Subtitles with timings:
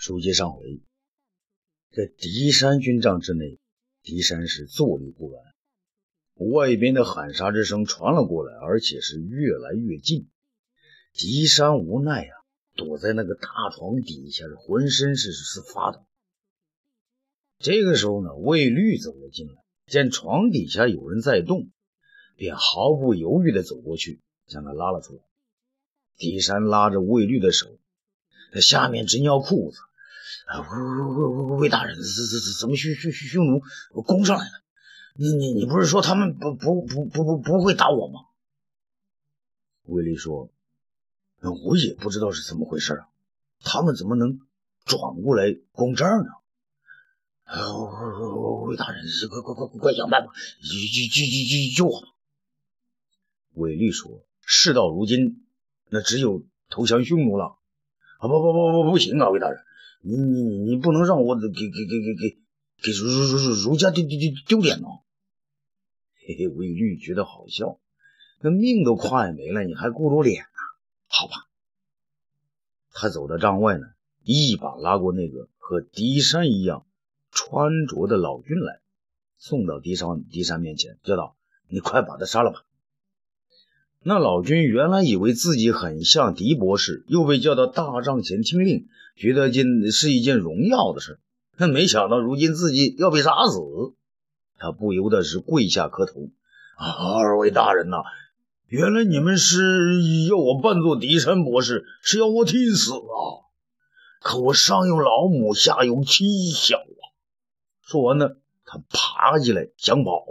[0.00, 0.80] 书接上回，
[1.90, 3.58] 在狄山军帐之内，
[4.02, 5.44] 狄山是坐立不安。
[6.50, 10.30] 外边的喊杀之声传了过来，而且是越来越近。
[11.12, 12.32] 狄山无奈啊，
[12.76, 16.06] 躲在那个大床底下，浑身是是发抖。
[17.58, 19.52] 这个时候呢，魏律走了进来，
[19.86, 21.68] 见床底下有人在动，
[22.36, 25.20] 便毫不犹豫地走过去，将他拉了出来。
[26.16, 27.78] 狄山拉着魏律的手，
[28.62, 29.78] 下面直尿裤子。
[30.58, 33.62] 魏魏魏大人，怎怎怎怎么匈匈匈奴
[34.02, 34.62] 攻上来了？
[35.14, 38.20] 你你你不是说他们不不不不不不会打我吗？
[39.84, 40.50] 魏律说
[41.64, 43.08] ：“我也不知道是怎么回事啊，
[43.62, 44.40] 他们怎么能
[44.84, 46.30] 转过来攻这儿呢？”
[48.66, 52.02] 魏大人，快快快快想办法，救救救救救我！
[53.54, 55.44] 魏律说：“事到如今，
[55.88, 57.56] 那只有投降匈奴了。”
[58.18, 59.64] 啊不不不不不行啊，魏大人。
[60.02, 62.38] 你你你不能让我给给给给给
[62.82, 64.86] 给儒儒儒儒家丢丢丢丢脸 呢！
[66.16, 67.78] 嘿嘿，魏律觉得好笑，
[68.40, 70.60] 那命都快没了，你还顾着脸呢？
[71.06, 71.48] 好吧，
[72.92, 73.86] 他走到帐外呢，
[74.22, 76.86] 一把拉过那个和狄山一样
[77.30, 78.80] 穿着的老君来，
[79.36, 81.36] 送到狄山狄山面前，叫道
[81.68, 82.64] ：“你快把他杀了吧！”
[84.02, 91.20] 那老君原来以为自己很像狄博士，又被叫到大帐前听令，觉得件是一件荣耀的事。
[91.58, 93.58] 那没想到如今自己要被杀死，
[94.56, 96.30] 他不由得是跪下磕头
[96.80, 97.98] ：“二位大人呐，
[98.68, 103.44] 原来你们是要我扮作狄山博士，是要我替死啊！
[104.22, 107.04] 可我上有老母，下有妻小啊！”
[107.84, 108.30] 说完呢，
[108.64, 110.24] 他爬起来想跑。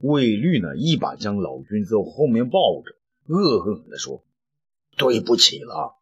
[0.00, 4.24] 魏律呢，一把将老君从后面抱着，恶狠狠地说
[4.96, 5.98] ：“对不起了，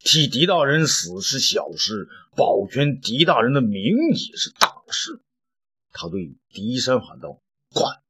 [0.00, 5.20] 替狄大人死是小事，保全狄大人的名也是大事。”
[5.94, 7.40] 他对狄山喊道
[7.72, 8.02] ：“快，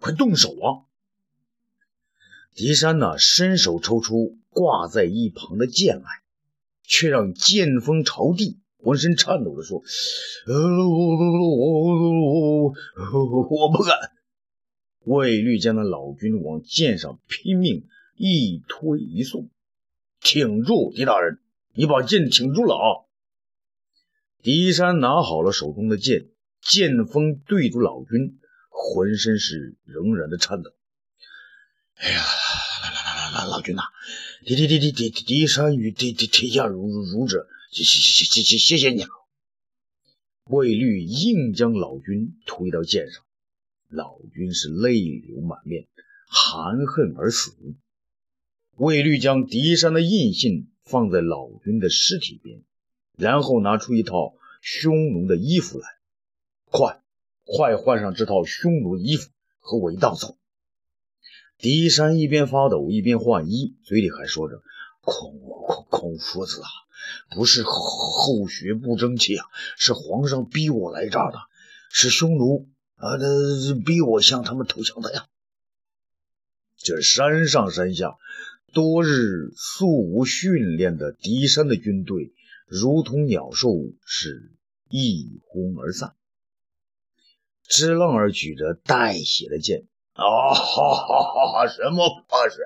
[0.00, 0.88] 快动手啊！”
[2.56, 6.08] 狄山呢，伸手抽出挂在一旁的剑来，
[6.84, 9.82] 却让剑锋朝地，浑身颤抖地说
[10.48, 12.72] ：“呃，我
[13.50, 14.12] 我不敢。”
[15.04, 19.50] 魏律将那老君往剑上拼命一推一送，
[20.20, 21.38] 挺住，狄大人，
[21.74, 22.86] 你把剑挺住了啊！
[24.42, 26.28] 狄山拿好了手中的剑，
[26.60, 28.38] 剑锋对住老君，
[28.70, 30.70] 浑身是仍然的颤抖。
[31.96, 32.24] 哎呀，
[32.82, 33.82] 来来来来来，老君呐，
[34.44, 39.10] 狄狄狄狄狄狄山与狄狄天下如如者，谢谢谢谢谢谢谢你了。
[40.44, 43.23] 魏律硬将老君推到剑上。
[43.94, 45.86] 老君是泪流满面，
[46.26, 47.52] 含恨而死。
[48.76, 52.62] 魏律将狄山的印信放在老君的尸体边，
[53.16, 55.86] 然后拿出一套匈奴的衣服来，
[56.64, 57.00] 快，
[57.44, 60.36] 快换上这套匈奴衣服，和我一道走。
[61.56, 64.60] 狄山一边发抖一边换衣，嘴里还说着
[65.02, 66.68] ：“孔孔孔夫子啊，
[67.30, 69.46] 不是后学不争气啊，
[69.78, 71.38] 是皇上逼我来这儿的，
[71.90, 72.66] 是匈奴。”
[72.96, 75.26] 啊，那逼我向他们投降的呀！
[76.76, 78.16] 这山上山下，
[78.72, 82.32] 多日素无训练的敌山的军队，
[82.66, 83.68] 如同鸟兽，
[84.04, 84.52] 是
[84.88, 86.14] 一哄而散。
[87.66, 91.66] 支浪儿举着带血的剑，啊哈哈哈哈！
[91.66, 92.56] 什么博士？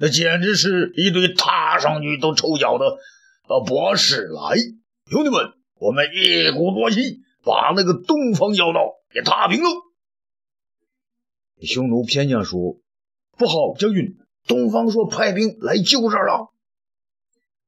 [0.00, 2.98] 那简直是一堆踏上去都臭脚的
[3.42, 4.26] 啊博士！
[4.26, 4.56] 来，
[5.06, 8.96] 兄弟们，我们一鼓作气，把那个东方妖道！
[9.12, 9.68] 给踏平了。
[11.62, 12.78] 匈奴偏将说
[13.36, 16.52] ：“不好，将军，东方朔派兵来救这儿了。”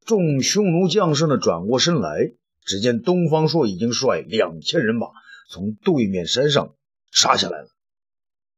[0.07, 2.33] 众匈奴将士呢，转过身来，
[2.65, 5.09] 只见东方朔已经率两千人马
[5.51, 6.75] 从对面山上
[7.11, 7.69] 杀下来了。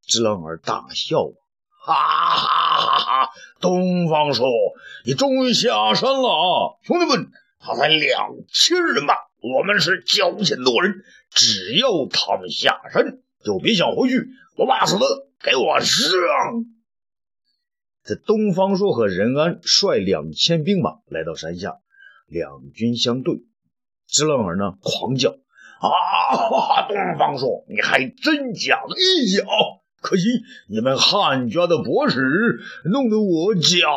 [0.02, 1.24] 支浪儿大笑
[1.86, 3.30] ：“哈哈哈哈！
[3.60, 4.46] 东方朔，
[5.06, 6.76] 你终于下山了啊！
[6.82, 7.30] 兄弟们，
[7.60, 14.26] 他才两千人马。”我们是九千多人，只要他们下山，就别想回去。
[14.56, 15.04] 我怕死的，
[15.42, 16.00] 给我上！
[18.04, 21.76] 这东方朔和任安率两千兵马来到山下，
[22.26, 23.42] 两军相对。
[24.06, 25.36] 支浪儿呢，狂叫
[25.78, 26.88] ：“啊！
[26.88, 29.46] 东方朔，你还真讲义气啊！
[30.00, 30.22] 可惜
[30.70, 33.90] 你们汉家的博士，弄得我脚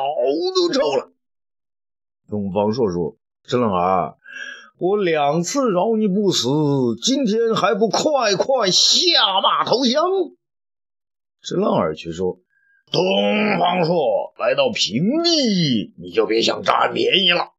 [0.54, 1.14] 都臭了。”
[2.28, 3.16] 东方朔说
[3.48, 4.18] ：“支浪儿。”
[4.80, 6.48] 我两次饶你不死，
[7.02, 10.04] 今天还不快快下马投降？
[11.42, 12.40] 这浪儿却说
[12.92, 13.02] ：“东
[13.58, 17.54] 方朔来到平地，你就别想占便宜了。”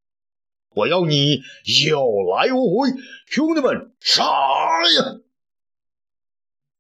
[0.77, 1.41] 我要你
[1.89, 2.91] 有来无回！
[3.27, 5.21] 兄弟们，杀呀！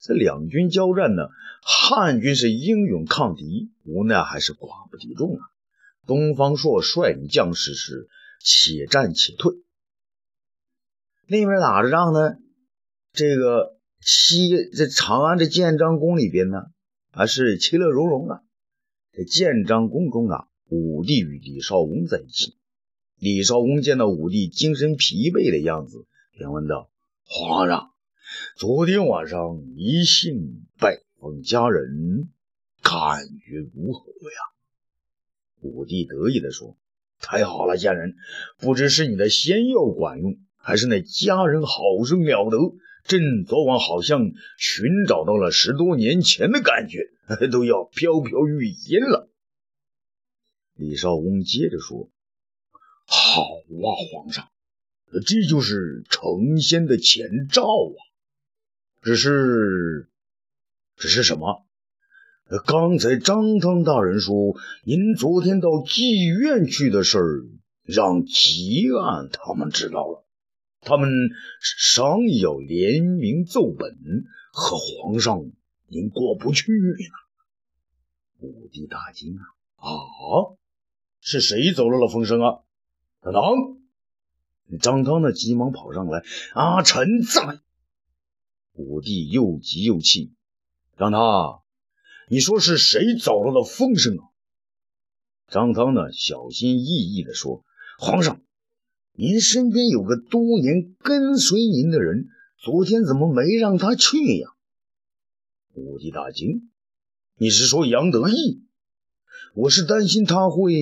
[0.00, 1.24] 这两军交战呢，
[1.62, 5.40] 汉军是英勇抗敌，无奈还是寡不敌众啊。
[6.06, 8.08] 东方朔率领将士是
[8.40, 9.52] 且战且退。
[11.30, 12.38] 那边打着仗呢，
[13.12, 16.62] 这个西这长安这建章宫里边呢，
[17.10, 18.40] 还是其乐融融啊。
[19.12, 22.56] 这建章宫中啊，武帝与李少翁在一起。
[23.18, 26.88] 李少翁见到武帝精神疲惫的样子，便问道
[27.28, 27.90] ：“皇上，
[28.56, 32.30] 昨天晚上一幸拜访家人，
[32.82, 34.38] 感觉如何呀？”
[35.60, 36.78] 武帝得意地说
[37.20, 38.14] ：“太好了，家人，
[38.58, 42.58] 不知是你的仙药管用，还是那家人好生了得。
[43.04, 47.08] 朕昨晚好像寻找到了十多年前的感觉，
[47.50, 49.30] 都要飘飘欲仙了。”
[50.76, 52.10] 李少翁接着说。
[53.06, 54.48] 好啊，皇上，
[55.24, 57.96] 这就是成仙的前兆啊！
[59.00, 60.10] 只是，
[60.96, 61.64] 只是什么？
[62.66, 64.54] 刚才张汤大人说，
[64.84, 67.46] 您昨天到妓院去的事儿，
[67.84, 70.26] 让吉安他们知道了，
[70.80, 71.10] 他们
[71.60, 73.96] 商议要联名奏本，
[74.52, 75.50] 和皇上
[75.86, 77.18] 您过不去呢。
[78.40, 79.42] 武帝大惊啊！
[79.76, 80.54] 啊，
[81.20, 82.60] 是谁走漏了风声啊？
[83.22, 83.42] 张汤，
[84.80, 85.32] 张汤呢？
[85.32, 86.22] 急忙跑上来。
[86.54, 87.60] 啊，臣在。
[88.74, 90.32] 武帝又急又气。
[90.96, 91.62] 张汤，
[92.28, 94.22] 你说是谁走漏了风声啊？
[95.48, 96.12] 张汤呢？
[96.12, 97.64] 小心翼翼地说
[97.98, 98.40] ：“皇上，
[99.20, 104.50] 您身边有个多年跟随您的人，昨天怎么没让他去呀？”
[105.74, 106.70] 武帝大惊
[107.36, 108.62] ：“你是说杨得意？
[109.56, 110.72] 我是担心他会……”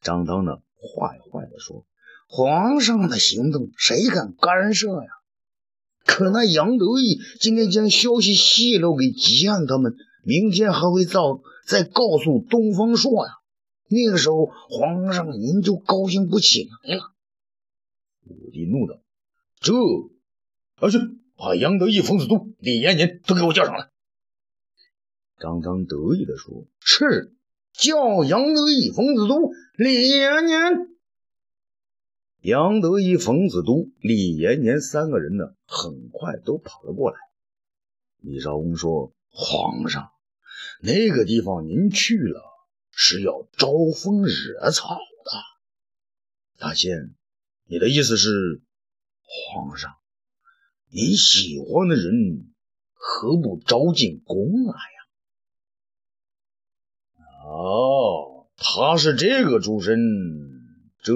[0.00, 0.52] 张汤呢？
[0.80, 1.84] 坏坏的说
[2.30, 5.10] ：“皇上的行动谁敢干涉呀？
[6.06, 9.94] 可那杨得意今天将消息泄露给吉安他们，
[10.24, 13.32] 明天还会造再告诉东方朔呀。
[13.90, 17.12] 那个时候，皇上您就高兴不起来了。”
[18.30, 19.00] 武帝怒道
[19.60, 19.74] ：“这，
[20.76, 20.98] 而去
[21.36, 23.90] 把杨得意、冯子都、李延年都给我叫上来。”
[25.38, 27.34] 张汤得意的说：“是。”
[27.78, 30.88] 叫杨得意、冯子都、李延年。
[32.40, 37.16] 杨得意、冯子都、李延年三个人呢，很快都跑了过来。
[38.20, 40.10] 李少翁说：“皇上，
[40.80, 42.42] 那个地方您去了，
[42.90, 45.30] 是要招风惹草的。
[46.58, 47.14] 大仙，
[47.70, 48.62] 你的意思是，
[49.22, 49.92] 皇上，
[50.90, 52.52] 你喜欢的人
[52.94, 54.98] 何不招进宫来呀？”
[57.44, 59.98] 哦，他是这个出身。
[61.00, 61.12] 这，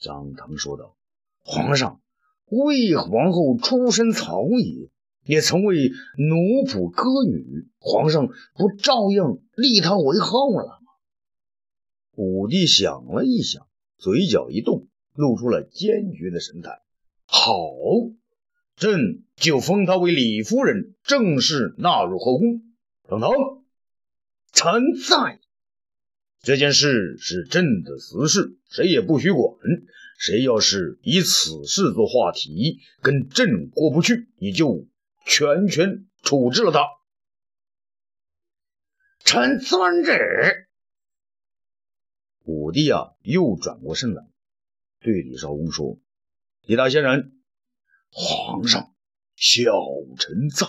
[0.00, 0.96] 张腾说道
[1.44, 2.00] ：“皇上，
[2.46, 4.90] 魏皇后出身曹野，
[5.24, 10.88] 也曾为奴仆歌女，皇上不照样立她为后了吗？”
[12.16, 13.66] 武帝想了一想，
[13.98, 16.82] 嘴角一动，露出了坚决的神态。
[17.24, 17.52] 好，
[18.76, 22.62] 朕就封她为李夫人，正式纳入后宫。
[23.08, 23.30] 张汤。
[24.52, 25.40] 臣在。
[26.40, 29.56] 这件事是朕的私事，谁也不许管。
[30.18, 34.86] 谁要是以此事做话题，跟朕过不去，你就
[35.26, 36.86] 全权处置了他。
[39.24, 40.65] 臣遵旨。
[42.46, 44.26] 武帝啊，又转过身来，
[45.00, 45.98] 对李少翁说
[46.66, 47.32] ：“李大仙人，
[48.10, 48.94] 皇上，
[49.36, 49.72] 小
[50.18, 50.66] 臣在。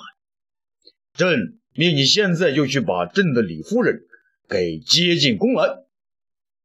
[1.13, 4.07] 朕。”命你现在就去把朕的李夫人
[4.49, 5.85] 给接进宫来。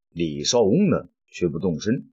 [0.08, 2.10] 李少翁呢，却不动身。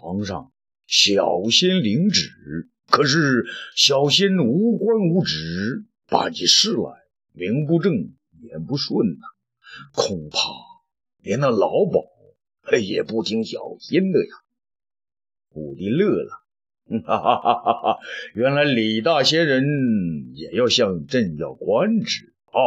[0.00, 0.50] 皇上，
[0.88, 3.46] 小仙领旨，可是
[3.76, 9.26] 小仙无官无职，办起事来名不正言不顺呐，
[9.92, 10.38] 恐怕
[11.24, 11.70] 连那老
[12.70, 14.30] 鸨也不听小仙的呀。
[15.54, 16.40] 武帝乐了。
[17.06, 17.98] 哈哈哈哈哈！
[18.34, 19.64] 原来李大仙人
[20.34, 22.60] 也要向朕要官职啊！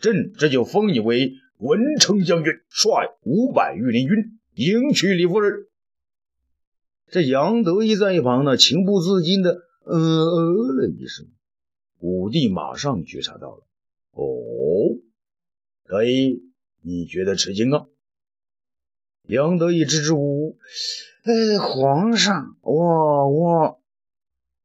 [0.00, 4.16] 朕这就封你为文成将军，率五百御林军
[4.54, 5.66] 迎娶李夫人。
[7.08, 11.26] 这杨得意在一旁呢，情不自禁的呃呃了一声。
[11.98, 13.66] 武帝马上觉察到了，
[14.12, 14.96] 哦，
[15.84, 16.42] 可以，
[16.80, 17.84] 你觉得吃惊啊？
[19.28, 20.58] 杨得意支支吾吾。
[21.24, 23.78] 哎，皇上，我我，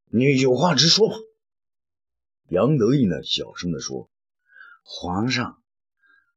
[0.10, 1.16] 你有话直说吧。
[2.48, 4.10] 杨得意呢，小声的说
[4.86, 5.58] ：“皇上，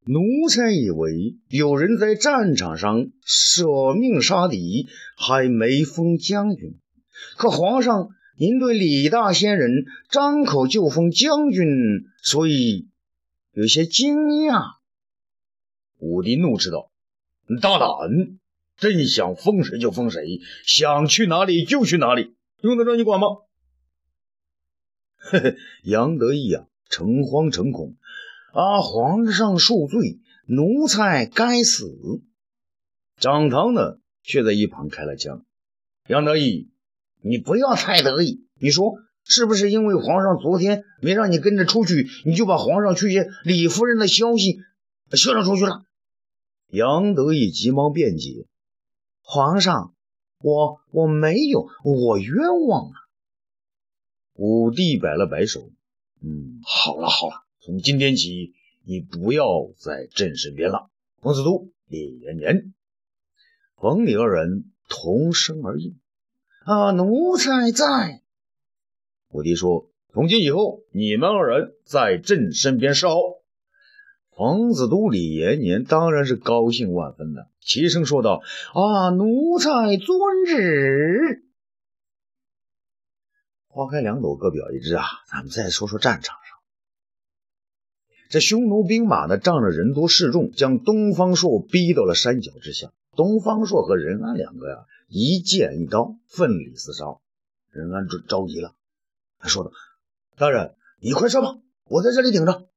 [0.04, 6.80] 奴才以为有人在战场上舍命杀敌，还没封将军。
[7.36, 11.68] 可皇上，您对李大仙人张口就封将军，
[12.24, 12.88] 所以
[13.52, 14.16] 有些惊
[14.48, 14.64] 讶。
[15.98, 16.90] 武帝怒斥道
[17.60, 18.38] ：“大胆！
[18.76, 23.28] 朕想封谁就封谁，想去哪里就去哪里，用得着你管吗？”
[25.16, 27.96] 嘿嘿，杨得意啊，诚惶诚恐。
[28.52, 28.80] 啊！
[28.80, 31.90] 皇上恕罪，奴才该死。
[33.18, 35.44] 张汤呢，却在一旁开了枪。
[36.06, 36.70] 杨得意，
[37.20, 38.46] 你不要太得意。
[38.60, 44.58] 你说是不是因为皇上昨天没让你跟着出去，你就把皇上去见李夫人的消息
[45.12, 45.85] 泄露出去了？
[46.68, 48.46] 杨得意急忙辩解
[49.22, 49.94] ：“皇上，
[50.40, 52.96] 我我没有，我冤枉啊！”
[54.34, 55.70] 武帝摆了摆手
[56.20, 58.52] ：“嗯，好了好了。”从今天起，
[58.84, 60.90] 你不要在朕身边了。
[61.20, 62.74] 冯子都、李延年、
[63.76, 65.98] 冯李二人同声而应
[66.64, 68.22] ：“啊，奴才在。”
[69.30, 73.42] 武帝说：“从今以后，你们二人在朕身边侍候。”
[74.38, 78.42] 皇子都、李延年当然是高兴万分的，齐声说道
[78.74, 81.42] ：“啊，奴才遵旨。”
[83.66, 85.04] 花开两朵，各表一枝啊！
[85.32, 86.58] 咱们再说说战场上。
[88.28, 92.92] 这匈奴兵马呢，仗着人多势众，将东方朔逼到了山脚之下。
[93.16, 97.06] 东方朔和任安两个呀，一剑一刀，奋力厮杀。
[97.70, 98.74] 任安着着急了，
[99.38, 99.70] 他说道
[100.36, 102.68] ：“大人，你快上吧，我在这里顶着。”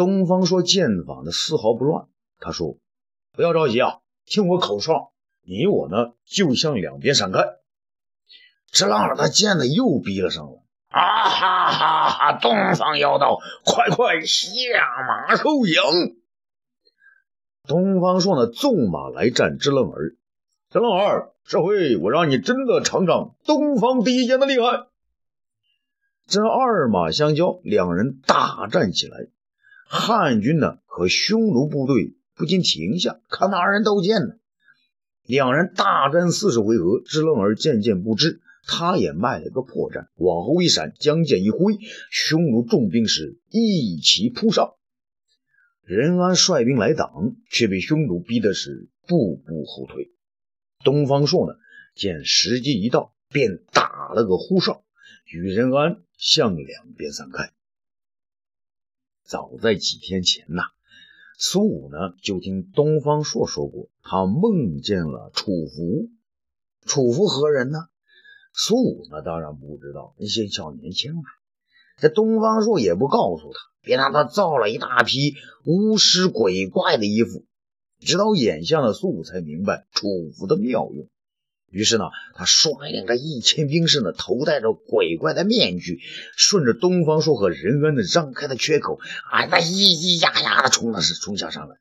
[0.00, 2.06] 东方朔剑法呢，丝毫不乱。
[2.38, 2.78] 他说
[3.36, 7.44] ：“不要着急啊，听我口哨，你我呢，就向两边闪开。”
[8.72, 10.52] 这浪儿他剑呢，又逼了上来。
[10.88, 12.32] 啊哈哈哈！
[12.38, 14.46] 东方妖道，快快下
[15.06, 16.16] 马受迎！
[17.68, 20.16] 东方朔呢，纵马来战支棱儿。
[20.70, 24.86] 支棱儿，这回我让你真的尝尝东方第一剑的厉害。
[26.26, 29.26] 这二马相交，两人大战起来。
[29.92, 34.34] 汉军呢和匈奴部队不禁停下，看那二人斗剑呢。
[35.24, 38.40] 两人大战四十回合，支棱儿渐渐不支。
[38.68, 41.76] 他也卖了个破绽，往后一闪，将剑一挥，
[42.08, 44.74] 匈奴重兵是一齐扑上。
[45.82, 50.12] 任安率兵来挡，却被匈奴逼的是步步后退。
[50.84, 51.58] 东方朔呢，
[51.96, 54.84] 见时机一到，便打了个呼哨，
[55.26, 57.50] 与任安向两边散开。
[59.30, 60.62] 早在几天前呐，
[61.38, 66.10] 苏武呢就听东方朔说过，他梦见了楚服。
[66.84, 67.78] 楚服何人呢？
[68.52, 71.22] 苏武呢，当然不知道，那些小年轻啊。
[71.98, 77.44] 这东方朔也不告诉他，便让他造了一大批巫师鬼怪的衣服。
[78.00, 81.08] 直到眼下的苏武才明白楚服的妙用。
[81.70, 86.00] 于是呢，他率领着一千兵士呢，头戴着鬼怪的面具，
[86.36, 88.98] 顺着东方朔和任安的张开的缺口，
[89.30, 91.76] 啊，那咿咿呀呀的冲了是冲向上来。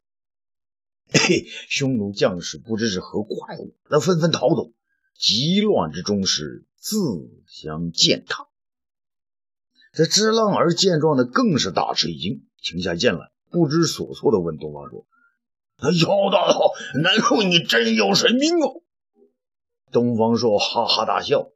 [1.12, 4.72] 嘿，匈奴将士不知是何怪物，那纷纷逃走。
[5.18, 7.00] 急乱之中是自
[7.48, 8.48] 相践踏。
[9.92, 15.08] 这支浪儿见状的更是大吃一惊，停下剑来，不知所措的问东方朔
[16.00, 18.84] ：“妖道，难道你真有神兵哦？”
[19.92, 21.52] 东方朔哈哈大笑：“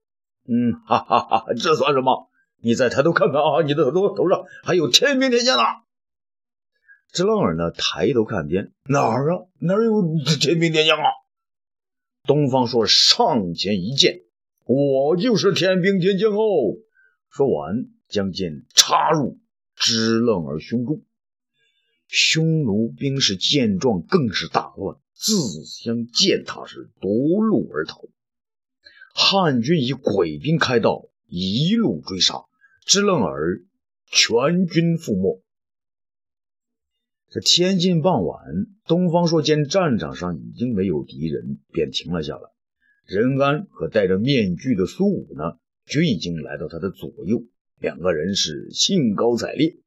[0.48, 2.30] 嗯，哈哈哈，这算什么？
[2.62, 5.64] 你再抬头看看啊，你的头头上还有天兵天将呢。”
[7.12, 9.46] 支浪儿呢，抬头看天，哪儿啊？
[9.60, 10.02] 哪儿有
[10.40, 11.04] 天兵天将啊？
[12.24, 14.22] 东方朔上前一剑，
[14.66, 16.78] 我就是天兵天将哦！
[17.30, 19.40] 说完，将剑插入
[19.76, 21.04] 支棱儿胸中。
[22.08, 28.02] 匈奴兵士见状，更是大乱，自相践踏，是夺路而逃。
[29.16, 32.46] 汉军以鬼兵开道，一路追杀，
[32.84, 33.62] 支棱儿
[34.08, 35.40] 全军覆没。
[37.30, 38.40] 这天近傍晚，
[38.86, 42.50] 东方朔见战场上已经没有敌人，便停了下来。
[43.06, 47.44] 任安和戴着面具的苏武呢，均已经来到他的左右，
[47.80, 49.78] 两个人是兴高采烈。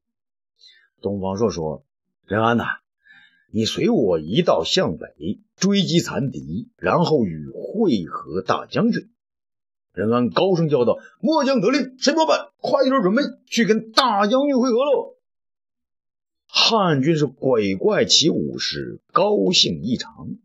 [1.01, 1.85] 东方朔说
[2.27, 2.63] ：“任安呐，
[3.51, 9.09] 你随我一道向北追击残敌，然后与会合大将军。”
[9.97, 15.15] 任安高声叫道：“末将得令，申伯板，快点准备去跟大将军会合喽！”
[16.45, 20.37] 汉军是鬼怪起舞，是高兴异常。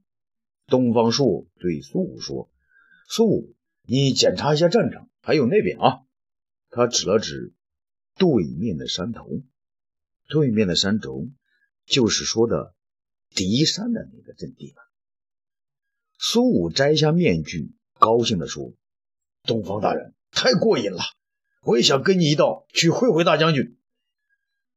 [0.66, 2.50] 东方朔对苏武说
[3.08, 3.54] ：“苏武，
[3.86, 6.00] 你检查一下战场，还有那边啊。”
[6.70, 7.52] 他指了指
[8.16, 9.28] 对面的山头。
[10.28, 11.28] 对面的山头
[11.84, 12.74] 就是说的
[13.34, 14.76] 敌山的那个阵地了。
[16.18, 18.72] 苏武摘下面具，高兴地说
[19.44, 21.00] ：“东方大人，太过瘾了！
[21.62, 23.76] 我也想跟你一道去会会大将军。”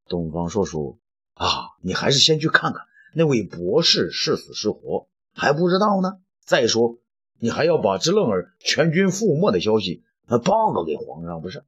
[0.07, 0.99] 东方朔说
[1.35, 6.19] ：“啊，你还是先去看看那位博士是死是活，还不知道呢。
[6.43, 6.99] 再说，
[7.39, 11.63] 你还要把支楞儿全军覆没的消息报告给皇上，不是？”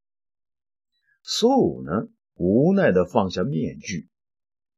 [1.23, 4.09] 苏武呢，无奈地放下面具，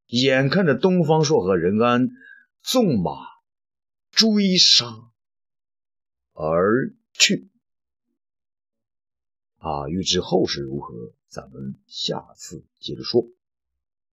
[0.07, 2.09] 眼看着东方朔和任安
[2.61, 3.29] 纵马。
[4.11, 4.85] 追杀
[6.33, 7.48] 而去
[9.59, 9.87] 啊！
[9.87, 13.25] 预知后事如何，咱们下次接着说。